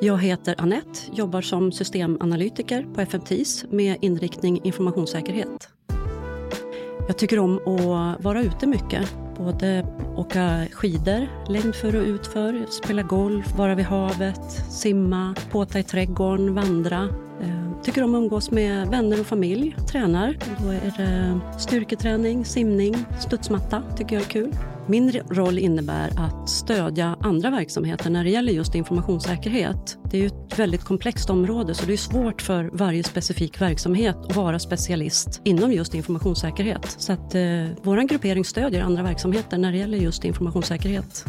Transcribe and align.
Jag 0.00 0.18
heter 0.18 0.54
Annette, 0.58 1.00
jobbar 1.12 1.40
som 1.40 1.72
systemanalytiker 1.72 2.86
på 2.94 3.00
FMTIS 3.00 3.64
med 3.70 3.96
inriktning 4.00 4.60
informationssäkerhet. 4.64 5.68
Jag 7.06 7.18
tycker 7.18 7.38
om 7.38 7.56
att 7.56 8.24
vara 8.24 8.42
ute 8.42 8.66
mycket. 8.66 9.16
Både 9.38 9.86
åka 10.16 10.66
skidor, 10.72 11.48
längd 11.48 11.74
för 11.74 11.96
och 11.96 12.02
utför, 12.06 12.66
spela 12.70 13.02
golf, 13.02 13.56
vara 13.56 13.74
vid 13.74 13.86
havet, 13.86 14.52
simma, 14.70 15.34
påta 15.50 15.78
i 15.78 15.82
trädgården, 15.82 16.54
vandra. 16.54 17.08
Eh, 17.42 17.82
tycker 17.82 18.02
om 18.02 18.14
att 18.14 18.18
umgås 18.18 18.50
med 18.50 18.88
vänner 18.88 19.20
och 19.20 19.26
familj, 19.26 19.76
tränar. 19.88 20.36
Då 20.62 20.68
är 20.68 20.94
det 20.96 21.40
styrketräning, 21.58 22.44
simning, 22.44 22.96
studsmatta 23.20 23.82
tycker 23.96 24.16
jag 24.16 24.24
är 24.24 24.28
kul. 24.28 24.52
Min 24.90 25.12
roll 25.30 25.58
innebär 25.58 26.10
att 26.16 26.48
stödja 26.48 27.16
andra 27.20 27.50
verksamheter 27.50 28.10
när 28.10 28.24
det 28.24 28.30
gäller 28.30 28.52
just 28.52 28.74
informationssäkerhet. 28.74 29.98
Det 30.10 30.16
är 30.16 30.20
ju 30.20 30.26
ett 30.26 30.58
väldigt 30.58 30.84
komplext 30.84 31.30
område 31.30 31.74
så 31.74 31.86
det 31.86 31.92
är 31.92 31.96
svårt 31.96 32.42
för 32.42 32.70
varje 32.72 33.04
specifik 33.04 33.60
verksamhet 33.60 34.16
att 34.16 34.36
vara 34.36 34.58
specialist 34.58 35.40
inom 35.44 35.72
just 35.72 35.94
informationssäkerhet. 35.94 36.96
Så 36.98 37.12
att 37.12 37.34
eh, 37.34 37.42
vår 37.82 38.08
gruppering 38.08 38.44
stödjer 38.44 38.82
andra 38.82 39.02
verksamheter 39.02 39.58
när 39.58 39.72
det 39.72 39.78
gäller 39.78 39.98
just 39.98 40.24
informationssäkerhet. 40.24 41.24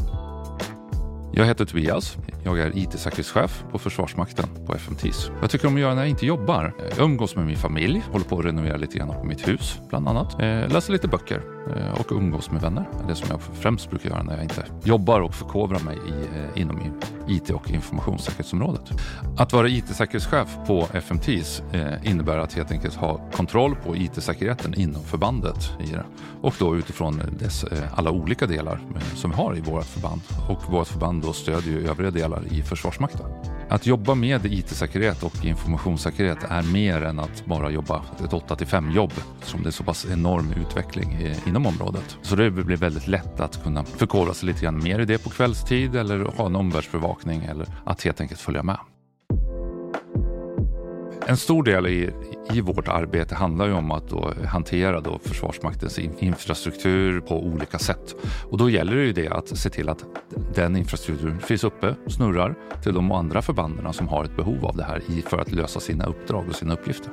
Jag 1.34 1.46
heter 1.46 1.66
Tobias. 1.66 2.18
Jag 2.46 2.60
är 2.60 2.78
IT-säkerhetschef 2.78 3.64
på 3.72 3.80
Försvarsmakten 3.80 4.46
på 4.66 4.76
FMTIS. 4.76 5.32
Jag 5.42 5.50
tycker 5.50 5.68
om 5.68 5.76
att 5.76 5.82
göra 5.82 5.94
när 5.94 6.02
jag 6.02 6.10
inte 6.10 6.26
jobbar. 6.26 6.76
Jag 6.98 7.06
umgås 7.06 7.36
med 7.36 7.46
min 7.46 7.58
familj, 7.58 8.04
håller 8.12 8.26
på 8.26 8.40
att 8.40 8.46
renovera 8.46 8.78
lite 8.78 8.98
grann 8.98 9.08
på 9.08 9.24
mitt 9.24 9.48
hus 9.48 9.80
bland 9.90 10.08
annat. 10.08 10.34
Eh, 10.34 10.74
läser 10.74 10.92
lite 10.94 11.08
böcker 11.08 11.59
Eh, 11.76 12.00
och 12.00 12.12
umgås 12.12 12.52
med 12.52 12.62
vänner. 12.62 12.86
Det 12.98 13.04
är 13.04 13.08
det 13.08 13.16
som 13.16 13.28
jag 13.30 13.42
främst 13.42 13.90
brukar 13.90 14.10
göra 14.10 14.24
när 14.24 14.34
jag 14.34 14.44
inte 14.44 14.66
jobbar 14.84 15.22
och 15.22 15.34
förkovrar 15.34 15.80
mig 15.80 15.98
i, 16.08 16.38
eh, 16.38 16.62
inom 16.62 16.82
IT 17.28 17.50
och 17.50 17.72
informationssäkerhetsområdet. 17.72 18.92
Att 19.38 19.54
vara 19.54 19.70
IT-säkerhetschef 19.70 20.58
på 20.68 20.88
FMTIS 20.94 21.64
eh, 21.72 22.12
innebär 22.12 22.38
att 22.38 22.54
helt 22.54 22.72
enkelt 22.72 22.96
ha 22.96 23.30
kontroll 23.32 23.76
på 23.76 23.96
IT-säkerheten 23.96 24.74
inom 24.74 25.04
förbandet 25.04 25.72
och 26.42 26.56
då 26.60 26.76
utifrån 26.76 27.22
dess 27.40 27.66
alla 27.96 28.12
olika 28.12 28.46
delar 28.46 28.82
som 29.16 29.32
vi 29.32 29.38
har 29.38 29.58
i 29.58 29.62
vårt 29.62 29.86
förband 29.86 30.22
och 30.50 30.74
vårt 30.74 30.88
förband 30.88 31.24
då 31.24 31.34
stödjer 31.34 31.74
ju 31.74 31.88
övriga 31.88 32.12
delar 32.12 32.44
i 32.52 32.62
Försvarsmakten. 32.62 33.26
Att 33.70 33.86
jobba 33.86 34.16
med 34.16 34.46
IT-säkerhet 34.46 35.24
och 35.24 35.46
informationssäkerhet 35.46 36.38
är 36.50 36.64
mer 36.64 37.04
än 37.04 37.20
att 37.20 37.46
bara 37.46 37.72
jobba 37.72 38.04
ett 38.26 38.34
8 38.34 38.58
5 38.66 38.92
jobb 38.92 39.14
som 39.42 39.64
det 39.64 39.70
är 39.70 39.72
så 39.72 39.84
pass 39.84 40.08
enorm 40.12 40.54
utveckling 40.62 41.14
eh, 41.14 41.48
inom 41.48 41.66
området. 41.66 42.18
Så 42.22 42.36
det 42.36 42.52
blir 42.52 42.78
väldigt 42.78 43.08
lätt 43.08 43.40
att 43.40 43.64
kunna 43.64 43.84
förkovra 43.84 44.34
sig 44.34 44.48
lite 44.48 44.62
grann 44.62 44.84
mer 44.84 45.00
i 45.00 45.06
det 45.06 45.24
på 45.24 45.30
kvällstid 45.30 45.96
eller 45.96 46.20
ha 46.20 46.46
en 46.46 46.56
omvärldsbevakning 46.56 47.46
eller 47.46 47.68
att 47.86 48.04
helt 48.04 48.22
enkelt 48.22 48.40
följa 48.40 48.64
med. 48.64 48.78
En 51.30 51.38
stor 51.38 51.64
del 51.64 51.88
i, 51.88 52.10
i 52.54 52.62
vårt 52.62 52.88
arbete 52.88 53.36
handlar 53.36 53.68
ju 53.68 53.74
om 53.74 53.92
att 53.92 54.10
då 54.10 54.34
hantera 54.46 55.02
då 55.02 55.20
Försvarsmaktens 55.24 56.00
infrastruktur 56.00 57.22
på 57.22 57.44
olika 57.44 57.80
sätt. 57.80 58.16
Och 58.50 58.58
då 58.58 58.70
gäller 58.70 58.96
det 58.96 59.04
ju 59.04 59.14
det 59.14 59.30
att 59.30 59.58
se 59.58 59.70
till 59.70 59.90
att 59.90 60.06
den 60.56 60.76
infrastrukturen 60.76 61.40
finns 61.40 61.64
uppe, 61.64 61.96
snurrar 62.08 62.56
till 62.84 62.94
de 62.94 63.12
andra 63.12 63.42
förbanden 63.42 63.94
som 63.94 64.08
har 64.08 64.24
ett 64.24 64.36
behov 64.36 64.66
av 64.66 64.78
det 64.78 64.84
här 64.84 65.02
för 65.30 65.38
att 65.38 65.52
lösa 65.52 65.80
sina 65.80 66.06
uppdrag 66.06 66.46
och 66.50 66.56
sina 66.56 66.74
uppgifter. 66.74 67.12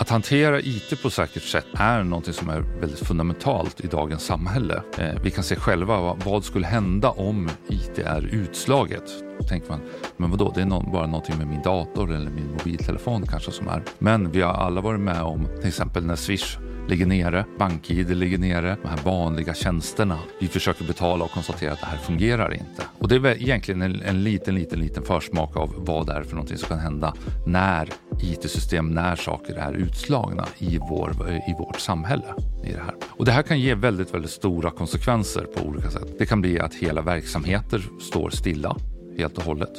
Att 0.00 0.08
hantera 0.08 0.60
IT 0.60 1.02
på 1.02 1.10
säkert 1.10 1.42
sätt 1.42 1.66
är 1.74 2.04
något 2.04 2.34
som 2.34 2.48
är 2.48 2.60
väldigt 2.60 2.98
fundamentalt 2.98 3.80
i 3.80 3.86
dagens 3.86 4.22
samhälle. 4.22 4.82
Eh, 4.98 5.22
vi 5.22 5.30
kan 5.30 5.44
se 5.44 5.56
själva 5.56 6.16
vad 6.24 6.44
skulle 6.44 6.66
hända 6.66 7.10
om 7.10 7.50
IT 7.68 7.98
är 7.98 8.22
utslaget. 8.22 9.04
Då 9.38 9.44
tänker 9.44 9.68
man, 9.68 9.80
men 10.16 10.30
vadå, 10.30 10.52
det 10.54 10.60
är 10.60 10.66
någon, 10.66 10.92
bara 10.92 11.06
någonting 11.06 11.38
med 11.38 11.46
min 11.46 11.62
dator 11.62 12.14
eller 12.14 12.30
min 12.30 12.50
mobiltelefon 12.50 13.26
kanske 13.26 13.52
som 13.52 13.68
är. 13.68 13.82
Men 13.98 14.30
vi 14.30 14.42
har 14.42 14.52
alla 14.52 14.80
varit 14.80 15.00
med 15.00 15.22
om 15.22 15.48
till 15.58 15.68
exempel 15.68 16.06
när 16.06 16.16
Swish 16.16 16.58
ligger 16.88 17.06
nere, 17.06 17.44
BankID 17.58 18.16
ligger 18.16 18.38
nere, 18.38 18.76
de 18.82 18.88
här 18.88 18.98
vanliga 19.04 19.54
tjänsterna. 19.54 20.18
Vi 20.40 20.48
försöker 20.48 20.84
betala 20.84 21.24
och 21.24 21.30
konstatera 21.30 21.72
att 21.72 21.80
det 21.80 21.86
här 21.86 21.98
fungerar 21.98 22.52
inte. 22.52 22.82
Och 22.98 23.08
det 23.08 23.16
är 23.16 23.42
egentligen 23.42 23.82
en, 23.82 24.02
en 24.02 24.22
liten, 24.22 24.54
liten, 24.54 24.80
liten 24.80 25.02
försmak 25.02 25.56
av 25.56 25.74
vad 25.76 26.06
det 26.06 26.12
är 26.12 26.22
för 26.22 26.34
någonting 26.34 26.58
som 26.58 26.68
kan 26.68 26.78
hända 26.78 27.14
när 27.46 27.88
IT-system, 28.22 28.88
när 28.88 29.16
saker 29.16 29.54
är 29.54 29.72
utslagna 29.72 30.46
i, 30.58 30.78
vår, 30.78 31.10
i 31.48 31.54
vårt 31.58 31.80
samhälle. 31.80 32.34
I 32.64 32.72
det, 32.72 32.78
här. 32.78 32.94
och 33.02 33.24
det 33.24 33.32
här 33.32 33.42
kan 33.42 33.60
ge 33.60 33.74
väldigt, 33.74 34.14
väldigt 34.14 34.30
stora 34.30 34.70
konsekvenser 34.70 35.42
på 35.56 35.62
olika 35.64 35.90
sätt. 35.90 36.18
Det 36.18 36.26
kan 36.26 36.40
bli 36.40 36.60
att 36.60 36.74
hela 36.74 37.02
verksamheter 37.02 37.82
står 38.00 38.30
stilla 38.30 38.76
helt 39.18 39.38
och 39.38 39.44
hållet 39.44 39.72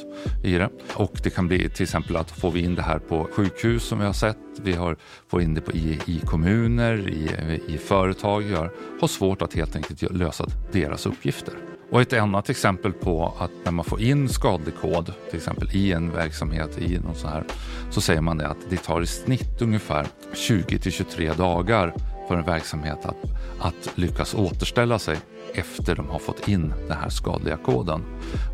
i 0.44 0.52
det. 0.52 0.70
Och 0.94 1.20
det 1.22 1.30
kan 1.30 1.48
bli 1.48 1.68
till 1.68 1.82
exempel 1.82 2.16
att 2.16 2.30
får 2.30 2.50
vi 2.50 2.64
in 2.64 2.74
det 2.74 2.82
här 2.82 2.98
på 2.98 3.28
sjukhus 3.32 3.84
som 3.84 3.98
vi 3.98 4.04
har 4.04 4.12
sett, 4.12 4.38
vi 4.62 4.72
har, 4.72 4.96
får 5.28 5.42
in 5.42 5.54
det 5.54 5.60
på, 5.60 5.72
i, 5.72 5.98
i 6.06 6.20
kommuner, 6.24 7.08
i, 7.08 7.30
i 7.74 7.78
företag, 7.78 8.42
gör, 8.42 8.72
har 9.00 9.08
svårt 9.08 9.42
att 9.42 9.54
helt 9.54 9.76
enkelt 9.76 10.12
lösa 10.12 10.46
deras 10.72 11.06
uppgifter. 11.06 11.54
Och 11.92 12.00
ett 12.00 12.12
annat 12.12 12.50
exempel 12.50 12.92
på 12.92 13.34
att 13.38 13.50
när 13.64 13.72
man 13.72 13.84
får 13.84 14.00
in 14.00 14.28
skadlig 14.28 14.74
kod, 14.80 15.12
till 15.30 15.38
exempel 15.38 15.68
i 15.72 15.92
en 15.92 16.12
verksamhet, 16.12 16.78
i 16.78 16.98
någon 16.98 17.14
så 17.14 17.28
här, 17.28 17.44
så 17.90 18.00
säger 18.00 18.20
man 18.20 18.38
det 18.38 18.48
att 18.48 18.56
det 18.70 18.76
tar 18.76 19.00
i 19.02 19.06
snitt 19.06 19.62
ungefär 19.62 20.06
20 20.34 20.78
till 20.78 20.92
23 20.92 21.32
dagar 21.32 21.94
för 22.28 22.36
en 22.36 22.44
verksamhet 22.44 22.98
att, 23.02 23.16
att 23.60 23.98
lyckas 23.98 24.34
återställa 24.34 24.98
sig 24.98 25.16
efter 25.54 25.96
de 25.96 26.08
har 26.08 26.18
fått 26.18 26.48
in 26.48 26.74
den 26.88 26.96
här 26.96 27.08
skadliga 27.08 27.56
koden. 27.56 28.02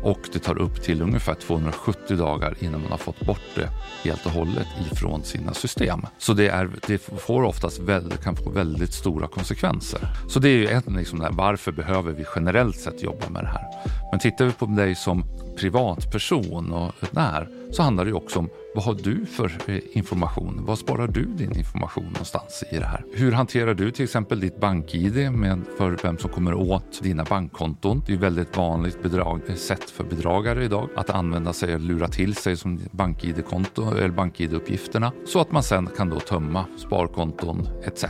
Och 0.03 0.19
det 0.33 0.39
tar 0.39 0.57
upp 0.57 0.81
till 0.81 1.01
ungefär 1.01 1.33
270 1.35 2.17
dagar 2.17 2.55
innan 2.59 2.81
man 2.81 2.91
har 2.91 2.97
fått 2.97 3.19
bort 3.19 3.55
det 3.55 3.69
helt 4.03 4.25
och 4.25 4.31
hållet 4.31 4.67
ifrån 4.91 5.23
sina 5.23 5.53
system. 5.53 6.01
Så 6.17 6.33
det, 6.33 6.47
är, 6.47 6.69
det 6.87 6.97
får 6.97 7.43
oftast 7.43 7.79
väldigt, 7.79 8.23
kan 8.23 8.35
få 8.35 8.49
väldigt 8.49 8.93
stora 8.93 9.27
konsekvenser. 9.27 9.99
Så 10.29 10.39
det 10.39 10.49
är 10.49 10.57
ju 10.57 10.67
en, 10.67 10.83
liksom 10.87 11.19
där, 11.19 11.29
varför 11.31 11.71
behöver 11.71 12.11
vi 12.11 12.25
generellt 12.35 12.77
sett 12.77 13.03
jobba 13.03 13.29
med 13.29 13.43
det 13.43 13.47
här? 13.47 13.65
Men 14.11 14.19
tittar 14.19 14.45
vi 14.45 14.51
på 14.51 14.65
dig 14.65 14.95
som 14.95 15.23
privatperson 15.57 16.73
och 16.73 16.93
när 17.11 17.47
så 17.71 17.83
handlar 17.83 18.05
det 18.05 18.09
ju 18.09 18.15
också 18.15 18.39
om 18.39 18.49
vad 18.75 18.83
har 18.83 18.93
du 18.93 19.25
för 19.25 19.51
eh, 19.67 19.79
information? 19.91 20.65
Var 20.65 20.75
sparar 20.75 21.07
du 21.07 21.25
din 21.25 21.57
information 21.57 22.05
någonstans 22.05 22.63
i 22.71 22.75
det 22.75 22.85
här? 22.85 23.05
Hur 23.13 23.31
hanterar 23.31 23.73
du 23.73 23.91
till 23.91 24.03
exempel 24.03 24.39
ditt 24.39 24.59
bank-id 24.59 25.31
med 25.31 25.61
för 25.77 25.97
vem 26.03 26.17
som 26.17 26.29
kommer 26.29 26.53
åt 26.53 26.78
dina 27.01 27.23
bankkonton? 27.23 28.03
Det 28.05 28.13
är 28.13 28.17
väldigt 28.17 28.57
vanligt 28.57 29.03
bedrag, 29.03 29.41
eh, 29.47 29.55
sätt 29.55 29.89
för 29.89 30.03
bedragare 30.03 30.63
idag 30.63 30.89
att 30.95 31.09
använda 31.09 31.53
sig 31.53 31.73
och 31.73 31.79
lura 31.79 32.07
till 32.07 32.35
sig 32.35 32.57
som 32.57 32.79
bank-id-konto 32.91 33.91
eller 33.91 34.09
bank-id-uppgifterna 34.09 35.11
så 35.25 35.41
att 35.41 35.51
man 35.51 35.63
sen 35.63 35.89
kan 35.97 36.09
då 36.09 36.19
tömma 36.19 36.65
sparkonton 36.77 37.67
etc. 37.83 38.05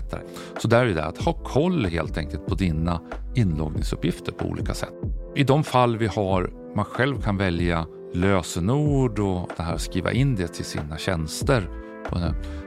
Så 0.61 0.67
där 0.67 0.85
är 0.85 0.93
det 0.93 1.05
att 1.05 1.17
ha 1.17 1.33
koll 1.33 1.85
helt 1.85 2.17
enkelt 2.17 2.47
på 2.47 2.55
dina 2.55 3.01
inloggningsuppgifter 3.35 4.31
på 4.31 4.45
olika 4.45 4.73
sätt. 4.73 4.93
I 5.35 5.43
de 5.43 5.63
fall 5.63 5.97
vi 5.97 6.07
har 6.07 6.53
man 6.75 6.85
själv 6.85 7.21
kan 7.21 7.37
välja 7.37 7.85
lösenord 8.13 9.19
och 9.19 9.49
det 9.57 9.63
här 9.63 9.77
skriva 9.77 10.11
in 10.11 10.35
det 10.35 10.47
till 10.47 10.65
sina 10.65 10.97
tjänster 10.97 11.78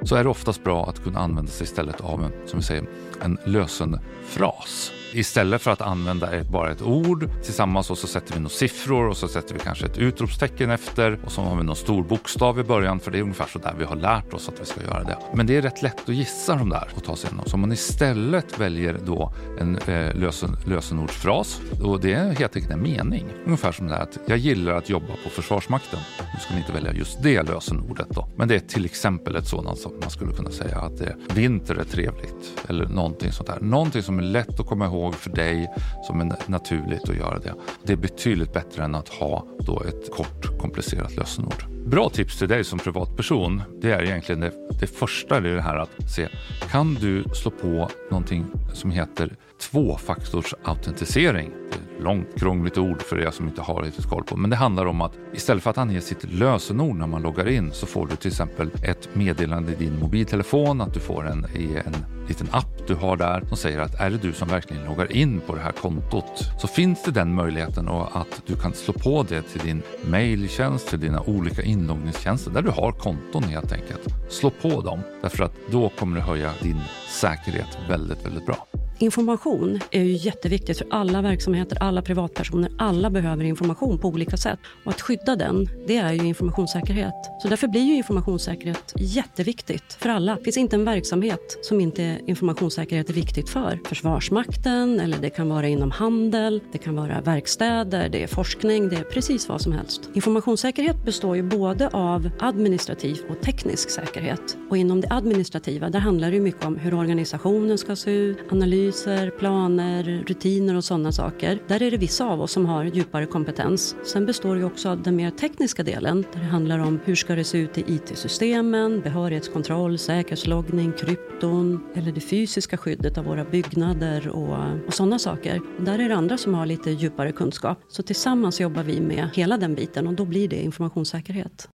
så 0.03 0.17
är 0.17 0.25
det 0.25 0.31
oftast 0.31 0.65
bra 0.65 0.89
att 0.89 1.05
kunna 1.05 1.19
använda 1.19 1.51
sig 1.51 1.65
istället 1.65 2.01
av 2.01 2.25
en, 2.25 2.33
som 2.47 2.59
vi 2.59 2.65
säger, 2.65 2.85
en 3.23 3.39
lösenfras. 3.45 4.93
Istället 5.15 5.63
för 5.63 5.71
att 5.71 5.81
använda 5.81 6.31
ett, 6.31 6.49
bara 6.49 6.71
ett 6.71 6.83
ord 6.83 7.29
tillsammans 7.43 7.91
och 7.91 7.99
så 7.99 8.07
sätter 8.07 8.35
vi 8.35 8.41
några 8.41 8.49
siffror 8.49 9.09
och 9.09 9.17
så 9.17 9.29
sätter 9.29 9.55
vi 9.55 9.61
kanske 9.61 9.87
ett 9.87 9.99
utropstecken 9.99 10.71
efter 10.71 11.19
och 11.25 11.33
så 11.33 11.43
har 11.43 11.57
vi 11.57 11.63
någon 11.63 11.77
stor 11.77 12.03
bokstav 12.03 12.61
i 12.61 12.63
början 12.63 13.01
för 13.01 13.11
det 13.11 13.19
är 13.19 13.23
ungefär 13.23 13.47
så 13.47 13.59
där 13.59 13.75
vi 13.79 13.85
har 13.85 13.97
lärt 13.97 14.35
oss 14.35 14.49
att 14.49 14.61
vi 14.61 14.65
ska 14.65 14.83
göra 14.83 15.05
det. 15.05 15.19
Men 15.35 15.47
det 15.47 15.57
är 15.57 15.63
rätt 15.63 15.83
lätt 15.83 16.09
att 16.09 16.15
gissa 16.15 16.55
de 16.55 16.69
där 16.69 16.89
och 16.97 17.05
ta 17.05 17.17
sig 17.17 17.31
igenom. 17.31 17.47
Så 17.47 17.55
om 17.55 17.61
man 17.61 17.73
istället 17.73 18.59
väljer 18.59 18.99
då 19.07 19.33
en 19.61 19.79
eh, 19.79 20.15
lösen, 20.15 20.57
lösenordsfras 20.67 21.61
och 21.83 22.01
det 22.01 22.13
är 22.13 22.33
helt 22.33 22.57
enkelt 22.57 22.75
en 22.75 22.83
mening. 22.83 23.27
Ungefär 23.45 23.73
som 23.73 23.87
det 23.87 23.95
här 23.95 24.03
att 24.03 24.19
jag 24.27 24.39
gillar 24.39 24.73
att 24.75 24.89
jobba 24.89 25.15
på 25.25 25.31
Försvarsmakten. 25.31 26.01
Nu 26.19 26.41
ska 26.41 26.55
ni 26.55 26.61
inte 26.61 26.73
välja 26.73 26.93
just 26.93 27.23
det 27.23 27.43
lösenordet 27.43 28.09
då. 28.11 28.29
Men 28.37 28.49
det 28.49 28.55
är 28.55 28.61
till 28.61 28.85
exempel 28.85 29.32
ett 29.37 29.49
sådant 29.49 29.79
som 29.79 29.93
man 30.01 30.11
skulle 30.11 30.33
kunna 30.33 30.51
säga 30.51 30.79
att 30.79 30.99
det, 30.99 31.17
vinter 31.35 31.75
är 31.75 31.85
trevligt 31.85 32.65
eller 32.69 32.87
någonting 32.87 33.33
sånt 33.33 33.49
där. 33.49 33.61
Någonting 33.61 34.03
som 34.03 34.19
är 34.19 34.23
lätt 34.23 34.61
att 34.61 34.67
komma 34.67 34.87
ihåg 34.87 35.03
ihåg 35.03 35.15
för 35.15 35.31
dig 35.31 35.71
som 36.07 36.21
är 36.21 36.37
naturligt 36.47 37.09
att 37.09 37.17
göra 37.17 37.39
det. 37.39 37.55
Det 37.83 37.93
är 37.93 37.97
betydligt 37.97 38.53
bättre 38.53 38.85
än 38.85 38.95
att 38.95 39.09
ha 39.09 39.47
då 39.59 39.83
ett 39.83 40.11
kort 40.13 40.59
komplicerat 40.61 41.17
lösenord. 41.17 41.65
Bra 41.87 42.09
tips 42.09 42.39
till 42.39 42.49
dig 42.49 42.65
som 42.65 42.79
privatperson, 42.79 43.63
det 43.81 43.93
är 43.93 44.03
egentligen 44.03 44.41
det, 44.41 44.53
det 44.81 44.87
första, 44.87 45.41
det 45.41 45.51
är 45.51 45.55
det 45.55 45.63
här 45.63 45.77
att 45.77 46.11
se, 46.15 46.29
kan 46.71 46.95
du 46.95 47.25
slå 47.35 47.51
på 47.51 47.89
någonting 48.11 48.47
som 48.73 48.91
heter 48.91 49.37
tvåfaktorsautentisering? 49.71 51.62
Långt 52.03 52.39
krångligt 52.39 52.79
ord 52.79 53.03
för 53.03 53.21
er 53.21 53.31
som 53.31 53.49
inte 53.49 53.63
har 53.63 53.83
riktigt 53.83 54.07
koll 54.07 54.25
på. 54.25 54.37
Men 54.37 54.51
det 54.51 54.57
handlar 54.57 54.87
om 54.87 55.01
att 55.01 55.13
istället 55.33 55.63
för 55.63 55.71
att 55.71 55.79
ange 55.79 56.01
sitt 56.01 56.33
lösenord 56.33 56.97
när 56.97 57.07
man 57.07 57.23
loggar 57.23 57.49
in 57.49 57.73
så 57.73 57.87
får 57.87 58.07
du 58.07 58.17
till 58.17 58.29
exempel 58.31 58.71
ett 58.85 59.09
meddelande 59.13 59.73
i 59.73 59.75
din 59.75 59.99
mobiltelefon 59.99 60.81
att 60.81 60.95
du 60.95 61.01
får 61.01 61.27
en, 61.27 61.45
en 61.85 61.97
liten 62.29 62.49
app 62.51 62.87
du 62.87 62.95
har 62.95 63.17
där 63.17 63.43
som 63.49 63.57
säger 63.57 63.81
att 63.81 64.01
är 64.01 64.11
det 64.11 64.17
du 64.17 64.33
som 64.33 64.49
verkligen 64.49 64.85
loggar 64.85 65.13
in 65.13 65.41
på 65.47 65.55
det 65.55 65.61
här 65.61 65.73
kontot 65.73 66.51
så 66.61 66.67
finns 66.67 67.03
det 67.03 67.11
den 67.11 67.35
möjligheten 67.35 67.89
och 67.89 68.17
att 68.17 68.43
du 68.47 68.57
kan 68.57 68.73
slå 68.73 68.95
på 68.95 69.27
det 69.29 69.43
till 69.43 69.61
din 69.61 69.83
mejltjänst, 70.11 70.89
till 70.89 71.01
dina 71.01 71.21
olika 71.21 71.63
inloggningstjänster 71.63 72.51
där 72.51 72.63
du 72.63 72.71
har 72.71 72.93
konton 72.93 73.43
helt 73.43 73.73
enkelt. 73.73 74.09
Slå 74.29 74.51
på 74.51 74.81
dem 74.81 75.01
därför 75.23 75.45
att 75.45 75.53
då 75.71 75.89
kommer 75.89 76.17
det 76.17 76.23
höja 76.23 76.51
din 76.63 76.81
säkerhet 77.09 77.79
väldigt, 77.89 78.27
väldigt 78.27 78.47
bra. 78.47 78.72
Information 78.99 79.81
är 79.91 80.03
ju 80.03 80.13
jätteviktigt 80.13 80.79
för 80.79 80.87
alla 80.91 81.23
verksamheter, 81.23 81.79
alla 81.81 82.03
privatpersoner. 82.03 82.71
Alla 82.79 83.11
behöver 83.11 83.45
information 83.45 83.99
på 83.99 84.09
olika 84.09 84.37
sätt. 84.37 84.59
Och 84.85 84.93
att 84.93 85.01
skydda 85.01 85.37
den, 85.37 85.69
det 85.87 85.97
är 85.97 86.13
ju 86.13 86.27
informationssäkerhet. 86.27 87.15
Så 87.43 87.49
därför 87.49 87.69
blir 87.69 87.81
ju 87.81 87.95
informationssäkerhet 87.95 88.95
jätteviktigt 88.97 89.93
för 89.99 90.09
alla. 90.09 90.35
Det 90.35 90.45
finns 90.45 90.57
inte 90.57 90.77
en 90.77 90.85
verksamhet 90.85 91.59
som 91.63 91.81
inte 91.81 92.19
informationssäkerhet 92.27 93.09
är 93.09 93.15
viktigt 93.15 93.49
för. 93.49 93.81
Försvarsmakten, 93.85 95.01
eller 95.01 95.19
det 95.19 95.31
kan 95.31 95.49
vara 95.49 95.69
inom 95.69 95.91
handel, 95.91 96.61
det 96.73 96.79
kan 96.79 96.97
vara 96.97 97.21
verkstäder, 97.21 98.09
det 98.09 98.23
är 98.23 98.27
forskning, 98.27 98.89
det 98.89 98.97
är 98.97 99.05
precis 99.05 99.49
vad 99.49 99.61
som 99.61 99.73
helst. 99.73 100.09
Informationssäkerhet 100.15 101.05
består 101.05 101.37
ju 101.37 101.43
både 101.43 101.89
av 101.89 102.31
administrativ 102.41 103.19
och 103.31 103.41
teknisk 103.43 103.91
säkerhet. 103.91 104.57
Och 104.71 104.77
inom 104.77 105.01
det 105.01 105.09
administrativa, 105.11 105.91
där 105.91 106.01
handlar 106.01 106.31
det 106.31 106.41
mycket 106.41 106.65
om 106.65 106.77
hur 106.77 106.95
organisationen 106.95 107.79
ska 107.79 107.97
se 107.97 108.11
ut, 108.11 108.39
analys 108.51 108.92
analyser, 108.93 109.31
planer, 109.31 110.25
rutiner 110.27 110.77
och 110.77 110.85
sådana 110.85 111.13
saker. 111.13 111.59
Där 111.69 111.83
är 111.83 111.91
det 111.91 111.97
vissa 111.97 112.25
av 112.25 112.41
oss 112.41 112.53
som 112.53 112.67
har 112.67 112.85
djupare 112.85 113.27
kompetens. 113.27 113.97
Sen 114.05 114.27
består 114.27 114.57
det 114.57 114.65
också 114.65 114.89
av 114.89 115.03
den 115.03 115.17
mer 115.17 115.31
tekniska 115.31 115.83
delen 115.83 116.25
där 116.33 116.41
det 116.41 116.47
handlar 116.47 116.79
om 116.79 117.01
hur 117.05 117.15
ska 117.15 117.35
det 117.35 117.45
se 117.45 117.59
ut 117.59 117.79
i 117.79 117.85
IT-systemen, 117.87 119.01
behörighetskontroll, 119.01 119.99
säkerhetsloggning, 119.99 120.93
krypton 120.93 121.81
eller 121.95 122.13
det 122.13 122.21
fysiska 122.21 122.77
skyddet 122.77 123.19
av 123.19 123.25
våra 123.25 123.45
byggnader 123.45 124.29
och, 124.29 124.57
och 124.87 124.95
sådana 124.95 125.19
saker. 125.19 125.61
Där 125.85 125.99
är 125.99 126.09
det 126.09 126.15
andra 126.15 126.39
som 126.39 126.55
har 126.55 126.67
lite 126.67 126.91
djupare 126.91 127.33
kunskap. 127.33 127.79
Så 127.89 128.03
tillsammans 128.03 128.61
jobbar 128.61 128.83
vi 128.83 129.01
med 129.01 129.29
hela 129.35 129.57
den 129.57 129.75
biten 129.75 130.07
och 130.07 130.15
då 130.15 130.25
blir 130.25 130.49
det 130.49 130.63
informationssäkerhet. 130.63 131.69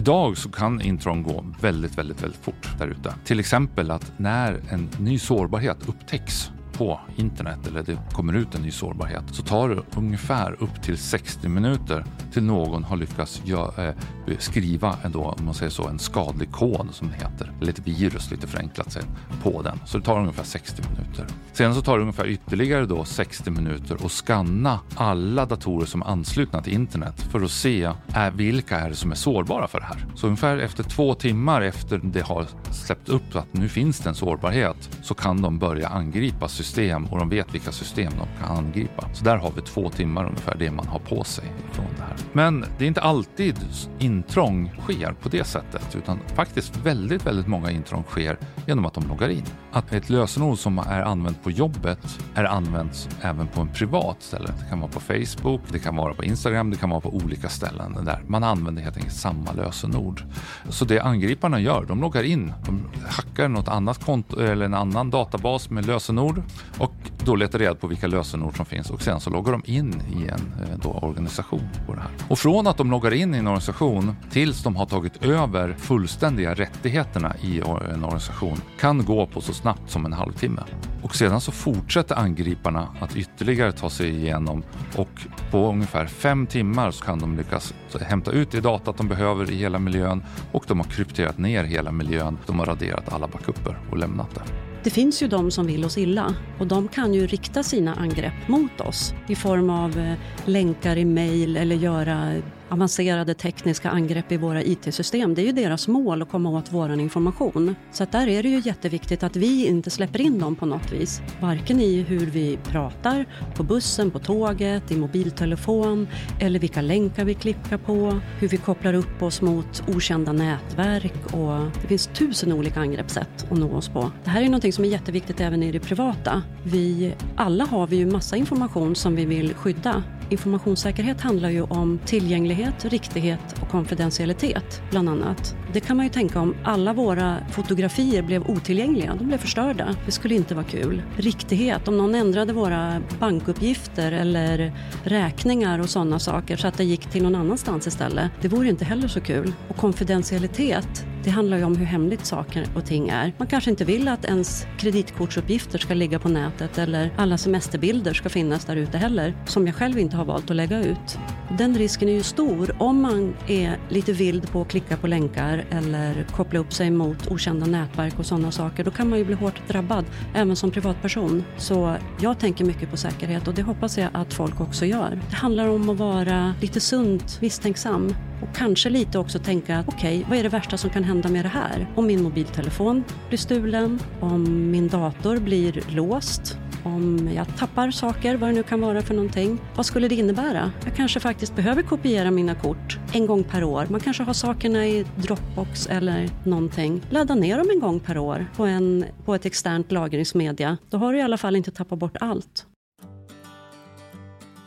Idag 0.00 0.36
så 0.38 0.50
kan 0.50 0.80
intrång 0.80 1.22
gå 1.22 1.44
väldigt, 1.60 1.98
väldigt, 1.98 2.22
väldigt 2.22 2.44
fort 2.44 2.68
där 2.78 2.88
ute. 2.88 3.14
Till 3.24 3.40
exempel 3.40 3.90
att 3.90 4.12
när 4.16 4.60
en 4.70 4.88
ny 4.98 5.18
sårbarhet 5.18 5.88
upptäcks 5.88 6.50
på 6.80 7.00
internet 7.16 7.66
eller 7.66 7.82
det 7.82 7.98
kommer 8.12 8.32
ut 8.32 8.54
en 8.54 8.62
ny 8.62 8.70
sårbarhet 8.70 9.24
så 9.30 9.42
tar 9.42 9.68
det 9.68 9.82
ungefär 9.96 10.56
upp 10.58 10.82
till 10.82 10.98
60 10.98 11.48
minuter 11.48 12.04
till 12.32 12.42
någon 12.42 12.84
har 12.84 12.96
lyckats 12.96 13.42
eh, 13.78 13.94
skriva 14.38 14.96
en, 15.02 15.14
om 15.14 15.44
man 15.44 15.54
säger 15.54 15.70
så, 15.70 15.88
en 15.88 15.98
skadlig 15.98 16.52
kod 16.52 16.88
som 16.92 17.08
det 17.08 17.14
heter, 17.14 17.52
eller 17.60 17.72
ett 17.72 17.86
virus 17.86 18.30
lite 18.30 18.46
förenklat 18.46 18.92
sett, 18.92 19.06
på 19.42 19.62
den. 19.62 19.78
Så 19.86 19.98
det 19.98 20.04
tar 20.04 20.18
ungefär 20.20 20.44
60 20.44 20.82
minuter. 20.82 21.26
Sen 21.52 21.74
så 21.74 21.82
tar 21.82 21.96
det 21.96 22.02
ungefär 22.02 22.26
ytterligare 22.26 22.86
då 22.86 23.04
60 23.04 23.50
minuter 23.50 23.96
att 24.04 24.12
skanna 24.12 24.80
alla 24.94 25.46
datorer 25.46 25.86
som 25.86 26.02
är 26.02 26.06
anslutna 26.06 26.62
till 26.62 26.72
internet 26.72 27.20
för 27.20 27.40
att 27.40 27.50
se 27.50 27.92
är, 28.12 28.30
vilka 28.30 28.80
är 28.80 28.88
det 28.88 28.96
som 28.96 29.10
är 29.10 29.16
sårbara 29.16 29.68
för 29.68 29.80
det 29.80 29.86
här. 29.86 30.06
Så 30.14 30.26
ungefär 30.26 30.58
efter 30.58 30.82
två 30.82 31.14
timmar 31.14 31.62
efter 31.62 32.00
det 32.04 32.22
har 32.22 32.46
släppt 32.70 33.08
upp 33.08 33.36
att 33.36 33.54
nu 33.54 33.68
finns 33.68 33.98
det 33.98 34.08
en 34.08 34.14
sårbarhet 34.14 34.98
så 35.02 35.14
kan 35.14 35.42
de 35.42 35.58
börja 35.58 35.88
angripa 35.88 36.48
system 36.70 37.04
och 37.04 37.18
de 37.18 37.28
vet 37.28 37.54
vilka 37.54 37.72
system 37.72 38.12
de 38.18 38.44
kan 38.46 38.56
angripa. 38.56 39.08
Så 39.12 39.24
där 39.24 39.36
har 39.36 39.52
vi 39.56 39.62
två 39.62 39.90
timmar 39.90 40.24
ungefär 40.24 40.56
det 40.58 40.70
man 40.70 40.86
har 40.86 40.98
på 40.98 41.24
sig 41.24 41.44
från 41.72 41.86
det 41.96 42.02
här. 42.02 42.16
Men 42.32 42.64
det 42.78 42.84
är 42.84 42.88
inte 42.88 43.00
alltid 43.00 43.56
intrång 43.98 44.72
sker 44.78 45.12
på 45.12 45.28
det 45.28 45.44
sättet 45.44 45.96
utan 45.96 46.18
faktiskt 46.34 46.76
väldigt, 46.76 47.26
väldigt 47.26 47.46
många 47.46 47.70
intrång 47.70 48.02
sker 48.02 48.38
genom 48.66 48.84
att 48.84 48.94
de 48.94 49.08
loggar 49.08 49.28
in. 49.28 49.44
Att 49.72 49.92
ett 49.92 50.10
lösenord 50.10 50.58
som 50.58 50.78
är 50.78 51.02
använt 51.02 51.42
på 51.42 51.50
jobbet 51.50 52.18
är 52.34 52.44
använt 52.44 53.08
även 53.22 53.46
på 53.46 53.60
en 53.60 53.68
privat 53.68 54.16
ställe. 54.22 54.48
Det 54.60 54.68
kan 54.68 54.80
vara 54.80 54.90
på 54.90 55.00
Facebook, 55.00 55.60
det 55.72 55.78
kan 55.78 55.96
vara 55.96 56.14
på 56.14 56.24
Instagram, 56.24 56.70
det 56.70 56.76
kan 56.76 56.90
vara 56.90 57.00
på 57.00 57.14
olika 57.14 57.48
ställen 57.48 58.04
där 58.04 58.22
man 58.26 58.44
använder 58.44 58.82
helt 58.82 58.96
enkelt 58.96 59.14
samma 59.14 59.52
lösenord. 59.52 60.22
Så 60.68 60.84
det 60.84 61.00
angriparna 61.00 61.60
gör, 61.60 61.84
de 61.84 62.00
loggar 62.00 62.22
in, 62.22 62.52
de 62.66 62.84
hackar 63.08 63.48
något 63.48 63.68
annat 63.68 64.04
konto 64.04 64.40
eller 64.40 64.64
en 64.64 64.74
annan 64.74 65.10
databas 65.10 65.70
med 65.70 65.86
lösenord 65.86 66.42
och 66.78 66.94
då 67.24 67.36
letar 67.36 67.58
reda 67.58 67.74
på 67.74 67.86
vilka 67.86 68.06
lösenord 68.06 68.56
som 68.56 68.66
finns 68.66 68.90
och 68.90 69.02
sen 69.02 69.20
så 69.20 69.30
loggar 69.30 69.52
de 69.52 69.62
in 69.64 70.02
i 70.12 70.28
en 70.28 70.52
eh, 70.62 70.78
då, 70.82 70.90
organisation 70.90 71.68
på 71.86 71.94
det 71.94 72.00
här. 72.00 72.10
Och 72.28 72.38
från 72.38 72.66
att 72.66 72.76
de 72.76 72.90
loggar 72.90 73.14
in 73.14 73.34
i 73.34 73.38
en 73.38 73.46
organisation 73.46 74.16
tills 74.30 74.62
de 74.62 74.76
har 74.76 74.86
tagit 74.86 75.24
över 75.24 75.74
fullständiga 75.78 76.54
rättigheterna 76.54 77.36
i 77.42 77.60
en 77.60 78.04
organisation 78.04 78.60
kan 78.80 79.04
gå 79.04 79.26
på 79.26 79.40
så 79.40 79.52
snabbt 79.52 79.90
som 79.90 80.06
en 80.06 80.12
halvtimme. 80.12 80.62
Och 81.02 81.16
sedan 81.16 81.40
så 81.40 81.52
fortsätter 81.52 82.18
angriparna 82.18 82.88
att 83.00 83.16
ytterligare 83.16 83.72
ta 83.72 83.90
sig 83.90 84.10
igenom 84.10 84.62
och 84.96 85.26
på 85.50 85.68
ungefär 85.68 86.06
fem 86.06 86.46
timmar 86.46 86.90
så 86.90 87.04
kan 87.04 87.18
de 87.18 87.36
lyckas 87.36 87.74
hämta 88.00 88.30
ut 88.30 88.50
det 88.50 88.60
data 88.60 88.94
de 88.96 89.08
behöver 89.08 89.50
i 89.50 89.54
hela 89.54 89.78
miljön 89.78 90.22
och 90.52 90.64
de 90.68 90.80
har 90.80 90.86
krypterat 90.86 91.38
ner 91.38 91.64
hela 91.64 91.92
miljön. 91.92 92.38
De 92.46 92.58
har 92.58 92.66
raderat 92.66 93.12
alla 93.12 93.26
backuper 93.26 93.78
och 93.90 93.98
lämnat 93.98 94.34
det. 94.34 94.69
Det 94.84 94.90
finns 94.90 95.22
ju 95.22 95.28
de 95.28 95.50
som 95.50 95.66
vill 95.66 95.84
oss 95.84 95.98
illa 95.98 96.34
och 96.58 96.66
de 96.66 96.88
kan 96.88 97.14
ju 97.14 97.26
rikta 97.26 97.62
sina 97.62 97.94
angrepp 97.94 98.48
mot 98.48 98.80
oss 98.80 99.14
i 99.28 99.34
form 99.34 99.70
av 99.70 99.98
eh, 99.98 100.14
länkar 100.44 100.96
i 100.98 101.04
mejl 101.04 101.56
eller 101.56 101.76
göra 101.76 102.32
avancerade 102.70 103.34
tekniska 103.34 103.90
angrepp 103.90 104.32
i 104.32 104.36
våra 104.36 104.62
IT-system. 104.62 105.34
Det 105.34 105.42
är 105.42 105.46
ju 105.46 105.52
deras 105.52 105.88
mål 105.88 106.22
att 106.22 106.30
komma 106.30 106.50
åt 106.50 106.72
vår 106.72 107.00
information. 107.00 107.74
Så 107.92 108.02
att 108.02 108.12
där 108.12 108.28
är 108.28 108.42
det 108.42 108.48
ju 108.48 108.62
jätteviktigt 108.64 109.22
att 109.22 109.36
vi 109.36 109.66
inte 109.66 109.90
släpper 109.90 110.20
in 110.20 110.38
dem 110.38 110.56
på 110.56 110.66
något 110.66 110.92
vis. 110.92 111.22
Varken 111.40 111.80
i 111.80 112.02
hur 112.02 112.26
vi 112.26 112.58
pratar, 112.64 113.26
på 113.56 113.62
bussen, 113.62 114.10
på 114.10 114.18
tåget, 114.18 114.90
i 114.90 114.96
mobiltelefon 114.96 116.08
eller 116.40 116.58
vilka 116.58 116.82
länkar 116.82 117.24
vi 117.24 117.34
klickar 117.34 117.78
på, 117.78 118.20
hur 118.38 118.48
vi 118.48 118.56
kopplar 118.56 118.94
upp 118.94 119.22
oss 119.22 119.42
mot 119.42 119.82
okända 119.88 120.32
nätverk 120.32 121.34
och 121.34 121.82
det 121.82 121.88
finns 121.88 122.06
tusen 122.06 122.52
olika 122.52 122.80
angreppssätt 122.80 123.46
att 123.50 123.58
nå 123.58 123.76
oss 123.76 123.88
på. 123.88 124.10
Det 124.24 124.30
här 124.30 124.42
är 124.42 124.48
något 124.48 124.74
som 124.74 124.84
är 124.84 124.88
jätteviktigt 124.88 125.40
även 125.40 125.62
i 125.62 125.72
det 125.72 125.80
privata. 125.80 126.42
Vi 126.62 127.14
alla 127.36 127.64
har 127.64 127.86
vi 127.86 127.96
ju 127.96 128.06
massa 128.06 128.36
information 128.36 128.94
som 128.94 129.16
vi 129.16 129.24
vill 129.24 129.54
skydda 129.54 130.02
Informationssäkerhet 130.30 131.20
handlar 131.20 131.50
ju 131.50 131.62
om 131.62 131.98
tillgänglighet, 132.06 132.59
riktighet 132.80 133.58
och 133.62 133.68
konfidentialitet 133.68 134.82
bland 134.90 135.08
annat. 135.08 135.54
Det 135.72 135.80
kan 135.80 135.96
man 135.96 136.06
ju 136.06 136.10
tänka 136.10 136.40
om 136.40 136.54
alla 136.64 136.92
våra 136.92 137.36
fotografier 137.50 138.22
blev 138.22 138.50
otillgängliga, 138.50 139.14
de 139.18 139.26
blev 139.26 139.38
förstörda. 139.38 139.96
Det 140.06 140.12
skulle 140.12 140.34
inte 140.34 140.54
vara 140.54 140.64
kul. 140.64 141.02
Riktighet, 141.16 141.88
om 141.88 141.96
någon 141.96 142.14
ändrade 142.14 142.52
våra 142.52 143.02
bankuppgifter 143.20 144.12
eller 144.12 144.72
räkningar 145.04 145.78
och 145.78 145.90
sådana 145.90 146.18
saker 146.18 146.56
så 146.56 146.68
att 146.68 146.76
det 146.76 146.84
gick 146.84 147.10
till 147.10 147.22
någon 147.22 147.34
annanstans 147.34 147.86
istället, 147.86 148.30
det 148.40 148.48
vore 148.48 148.68
inte 148.68 148.84
heller 148.84 149.08
så 149.08 149.20
kul. 149.20 149.52
Och 149.68 149.76
konfidentialitet, 149.76 151.06
det 151.24 151.30
handlar 151.30 151.56
ju 151.56 151.64
om 151.64 151.76
hur 151.76 151.86
hemligt 151.86 152.26
saker 152.26 152.66
och 152.74 152.86
ting 152.86 153.08
är. 153.08 153.32
Man 153.38 153.48
kanske 153.48 153.70
inte 153.70 153.84
vill 153.84 154.08
att 154.08 154.24
ens 154.24 154.66
kreditkortsuppgifter 154.78 155.78
ska 155.78 155.94
ligga 155.94 156.18
på 156.18 156.28
nätet 156.28 156.78
eller 156.78 157.10
alla 157.16 157.38
semesterbilder 157.38 158.14
ska 158.14 158.28
finnas 158.28 158.64
där 158.64 158.76
ute 158.76 158.98
heller, 158.98 159.36
som 159.46 159.66
jag 159.66 159.76
själv 159.76 159.98
inte 159.98 160.16
har 160.16 160.24
valt 160.24 160.50
att 160.50 160.56
lägga 160.56 160.84
ut. 160.84 161.18
Den 161.58 161.74
risken 161.74 162.08
är 162.08 162.12
ju 162.12 162.22
stor 162.22 162.76
om 162.78 163.02
man 163.02 163.34
är 163.46 163.78
lite 163.88 164.12
vild 164.12 164.50
på 164.50 164.60
att 164.60 164.68
klicka 164.68 164.96
på 164.96 165.06
länkar 165.06 165.64
eller 165.70 166.26
koppla 166.36 166.58
upp 166.58 166.72
sig 166.72 166.90
mot 166.90 167.30
okända 167.30 167.66
nätverk 167.66 168.18
och 168.18 168.26
sådana 168.26 168.50
saker. 168.50 168.84
Då 168.84 168.90
kan 168.90 169.08
man 169.08 169.18
ju 169.18 169.24
bli 169.24 169.34
hårt 169.34 169.68
drabbad, 169.68 170.04
även 170.34 170.56
som 170.56 170.70
privatperson. 170.70 171.44
Så 171.56 171.96
jag 172.20 172.38
tänker 172.38 172.64
mycket 172.64 172.90
på 172.90 172.96
säkerhet 172.96 173.48
och 173.48 173.54
det 173.54 173.62
hoppas 173.62 173.98
jag 173.98 174.10
att 174.12 174.34
folk 174.34 174.60
också 174.60 174.86
gör. 174.86 175.20
Det 175.30 175.36
handlar 175.36 175.68
om 175.68 175.88
att 175.88 175.96
vara 175.96 176.54
lite 176.60 176.80
sunt 176.80 177.40
misstänksam 177.40 178.14
och 178.42 178.56
kanske 178.56 178.90
lite 178.90 179.18
också 179.18 179.38
tänka, 179.38 179.78
att 179.78 179.88
okej, 179.88 180.18
okay, 180.18 180.30
vad 180.30 180.38
är 180.38 180.42
det 180.42 180.48
värsta 180.48 180.76
som 180.76 180.90
kan 180.90 181.04
hända 181.04 181.28
med 181.28 181.44
det 181.44 181.48
här? 181.48 181.86
Om 181.96 182.06
min 182.06 182.22
mobiltelefon 182.22 183.04
blir 183.28 183.38
stulen, 183.38 183.98
om 184.20 184.70
min 184.70 184.88
dator 184.88 185.38
blir 185.38 185.82
låst, 185.88 186.58
om 186.82 187.30
jag 187.34 187.56
tappar 187.56 187.90
saker, 187.90 188.36
vad 188.36 188.48
det 188.48 188.54
nu 188.54 188.62
kan 188.62 188.80
vara 188.80 189.02
för 189.02 189.14
någonting. 189.14 189.58
Vad 189.76 189.86
skulle 189.86 190.08
det 190.08 190.14
innebära? 190.14 190.72
Jag 190.84 190.96
kanske 190.96 191.20
faktiskt 191.20 191.56
behöver 191.56 191.82
kopiera 191.82 192.30
mina 192.30 192.54
kort 192.54 192.98
en 193.12 193.26
gång 193.26 193.44
per 193.44 193.64
år. 193.64 193.86
Man 193.90 194.00
kanske 194.00 194.22
har 194.22 194.32
sakerna 194.32 194.86
i 194.86 195.06
Dropbox 195.16 195.86
eller 195.86 196.30
någonting. 196.44 197.02
Ladda 197.10 197.34
ner 197.34 197.58
dem 197.58 197.70
en 197.70 197.80
gång 197.80 198.00
per 198.00 198.18
år 198.18 198.46
på, 198.56 198.64
en, 198.64 199.04
på 199.24 199.34
ett 199.34 199.46
externt 199.46 199.92
lagringsmedia. 199.92 200.76
Då 200.90 200.98
har 200.98 201.12
du 201.12 201.18
i 201.18 201.22
alla 201.22 201.38
fall 201.38 201.56
inte 201.56 201.70
tappat 201.70 201.98
bort 201.98 202.16
allt. 202.20 202.66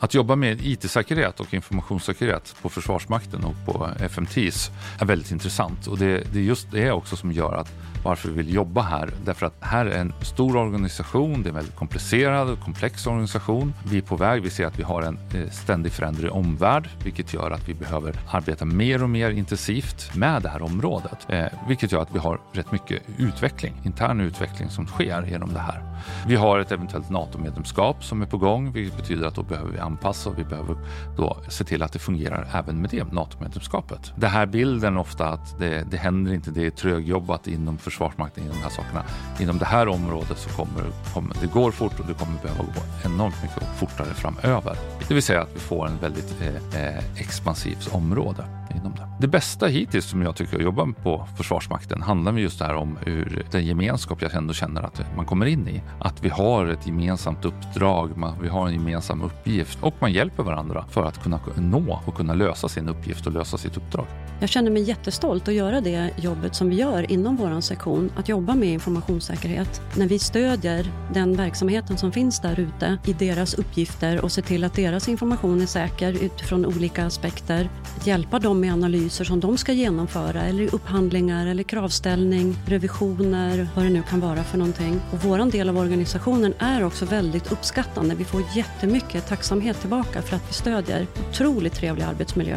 Att 0.04 0.14
jobba 0.14 0.36
med 0.36 0.66
IT-säkerhet 0.66 1.40
och 1.40 1.54
informationssäkerhet 1.54 2.56
på 2.62 2.68
Försvarsmakten 2.68 3.44
och 3.44 3.54
på 3.66 3.88
FMTs 4.00 4.70
är 5.00 5.04
väldigt 5.04 5.30
intressant 5.30 5.86
och 5.86 5.98
det, 5.98 6.32
det 6.32 6.38
är 6.38 6.42
just 6.42 6.70
det 6.70 6.92
också 6.92 7.16
som 7.16 7.32
gör 7.32 7.54
att 7.54 7.72
varför 8.04 8.28
vi 8.28 8.34
vill 8.34 8.54
jobba 8.54 8.82
här. 8.82 9.10
Därför 9.24 9.46
att 9.46 9.54
här 9.60 9.86
är 9.86 9.98
en 9.98 10.12
stor 10.22 10.56
organisation, 10.56 11.42
det 11.42 11.46
är 11.46 11.48
en 11.48 11.54
väldigt 11.54 11.76
komplicerad 11.76 12.50
och 12.50 12.60
komplex 12.60 13.06
organisation. 13.06 13.74
Vi 13.84 13.98
är 13.98 14.02
på 14.02 14.16
väg, 14.16 14.42
vi 14.42 14.50
ser 14.50 14.66
att 14.66 14.78
vi 14.78 14.82
har 14.82 15.02
en 15.02 15.14
eh, 15.14 15.30
ständig 15.30 15.52
ständigt 15.52 15.92
föränderlig 15.92 16.32
omvärld, 16.32 16.88
vilket 17.04 17.34
gör 17.34 17.50
att 17.50 17.68
vi 17.68 17.74
behöver 17.74 18.20
arbeta 18.30 18.64
mer 18.64 19.02
och 19.02 19.10
mer 19.10 19.30
intensivt 19.30 20.14
med 20.14 20.42
det 20.42 20.48
här 20.48 20.62
området. 20.62 21.26
Eh, 21.28 21.46
vilket 21.68 21.92
gör 21.92 22.02
att 22.02 22.14
vi 22.14 22.18
har 22.18 22.40
rätt 22.52 22.72
mycket 22.72 23.02
utveckling, 23.18 23.74
intern 23.84 24.20
utveckling 24.20 24.70
som 24.70 24.86
sker 24.86 25.26
genom 25.26 25.52
det 25.52 25.60
här. 25.60 25.82
Vi 26.26 26.36
har 26.36 26.58
ett 26.58 26.72
eventuellt 26.72 27.10
NATO-medlemskap 27.10 28.04
som 28.04 28.22
är 28.22 28.26
på 28.26 28.38
gång, 28.38 28.72
vilket 28.72 28.96
betyder 28.96 29.26
att 29.26 29.34
då 29.34 29.42
behöver 29.42 29.70
vi 29.70 29.78
anpassa 29.94 30.30
och 30.30 30.38
vi 30.38 30.44
behöver 30.44 30.76
då 31.16 31.36
se 31.48 31.64
till 31.64 31.82
att 31.82 31.92
det 31.92 31.98
fungerar 31.98 32.48
även 32.54 32.80
med 32.80 32.90
det 32.90 33.12
NATO-medlemskapet. 33.12 34.12
Det 34.16 34.28
här 34.28 34.46
bilden 34.46 34.96
ofta 34.96 35.28
att 35.28 35.58
det, 35.58 35.84
det 35.90 35.96
händer 35.96 36.32
inte, 36.32 36.50
det 36.50 36.66
är 36.66 36.70
trögjobbat 36.70 37.46
inom 37.46 37.78
Försvarsmakten 37.78 38.44
inom 38.44 38.56
de 38.56 38.62
här 38.62 38.70
sakerna. 38.70 39.04
Inom 39.40 39.58
det 39.58 39.64
här 39.64 39.88
området 39.88 40.38
så 40.38 40.48
kommer, 40.50 40.84
kommer 41.14 41.36
det 41.40 41.46
går 41.46 41.70
fort 41.70 42.00
och 42.00 42.06
det 42.06 42.14
kommer 42.14 42.42
behöva 42.42 42.62
gå 42.62 42.80
enormt 43.04 43.42
mycket 43.42 43.62
fortare 43.78 44.14
framöver. 44.14 44.76
Det 45.08 45.14
vill 45.14 45.22
säga 45.22 45.42
att 45.42 45.54
vi 45.54 45.60
får 45.60 45.86
en 45.86 45.98
väldigt 45.98 46.34
eh, 46.40 46.82
eh 46.82 47.20
expansivt 47.20 47.94
område 47.94 48.44
inom 48.76 48.94
det. 48.94 49.08
Det 49.20 49.28
bästa 49.28 49.66
hittills 49.66 50.06
som 50.06 50.22
jag 50.22 50.36
tycker 50.36 50.56
att 50.56 50.62
jobba 50.62 50.92
på 51.02 51.28
Försvarsmakten 51.36 52.02
handlar 52.02 52.32
just 52.38 52.58
det 52.58 52.64
här 52.64 52.74
om 52.74 52.98
hur 53.00 53.46
den 53.50 53.66
gemenskap 53.66 54.22
jag 54.22 54.34
ändå 54.34 54.54
känner 54.54 54.82
att 54.82 55.16
man 55.16 55.26
kommer 55.26 55.46
in 55.46 55.68
i. 55.68 55.82
Att 56.00 56.24
vi 56.24 56.28
har 56.28 56.66
ett 56.66 56.86
gemensamt 56.86 57.44
uppdrag, 57.44 58.10
vi 58.42 58.48
har 58.48 58.66
en 58.66 58.74
gemensam 58.74 59.22
uppgift 59.22 59.78
och 59.82 59.94
man 59.98 60.12
hjälper 60.12 60.42
varandra 60.42 60.84
för 60.90 61.04
att 61.04 61.22
kunna 61.22 61.40
nå 61.56 62.00
och 62.06 62.14
kunna 62.14 62.34
lösa 62.34 62.68
sin 62.68 62.88
uppgift 62.88 63.26
och 63.26 63.32
lösa 63.32 63.58
sitt 63.58 63.76
uppdrag. 63.76 64.06
Jag 64.40 64.48
känner 64.48 64.70
mig 64.70 64.82
jättestolt 64.82 65.48
att 65.48 65.54
göra 65.54 65.80
det 65.80 66.10
jobbet 66.16 66.54
som 66.54 66.70
vi 66.70 66.76
gör 66.76 67.12
inom 67.12 67.36
vår 67.36 67.60
sektion, 67.60 68.10
att 68.16 68.28
jobba 68.28 68.54
med 68.54 68.68
informationssäkerhet. 68.68 69.82
När 69.96 70.08
vi 70.08 70.18
stödjer 70.18 70.86
den 71.12 71.36
verksamheten 71.36 71.96
som 71.96 72.12
finns 72.12 72.40
där 72.40 72.60
ute 72.60 72.98
i 73.06 73.12
deras 73.12 73.54
uppgifter 73.54 74.24
och 74.24 74.32
ser 74.32 74.42
till 74.42 74.64
att 74.64 74.74
deras 74.74 75.08
information 75.08 75.60
är 75.62 75.66
säker 75.66 76.24
utifrån 76.24 76.66
olika 76.66 77.06
aspekter. 77.06 77.68
Att 77.96 78.06
hjälpa 78.06 78.38
dem 78.38 78.63
med 78.64 78.72
analyser 78.72 79.24
som 79.24 79.40
de 79.40 79.58
ska 79.58 79.72
genomföra 79.72 80.42
eller 80.42 80.74
upphandlingar 80.74 81.46
eller 81.46 81.62
kravställning, 81.62 82.56
revisioner, 82.66 83.68
vad 83.74 83.84
det 83.84 83.90
nu 83.90 84.02
kan 84.02 84.20
vara 84.20 84.44
för 84.44 84.58
någonting. 84.58 85.00
Och 85.12 85.24
våran 85.24 85.50
del 85.50 85.68
av 85.68 85.78
organisationen 85.78 86.54
är 86.58 86.84
också 86.84 87.04
väldigt 87.04 87.52
uppskattande. 87.52 88.14
Vi 88.14 88.24
får 88.24 88.42
jättemycket 88.56 89.28
tacksamhet 89.28 89.80
tillbaka 89.80 90.22
för 90.22 90.36
att 90.36 90.48
vi 90.48 90.52
stödjer 90.52 91.06
otroligt 91.30 91.74
trevlig 91.74 92.04
arbetsmiljö. 92.04 92.56